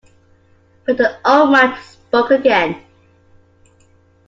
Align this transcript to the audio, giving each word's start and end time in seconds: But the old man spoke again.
But 0.87 0.97
the 0.97 1.15
old 1.29 1.51
man 1.51 1.79
spoke 1.83 2.31
again. 2.31 2.81